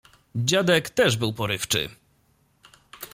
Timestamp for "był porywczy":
1.17-1.89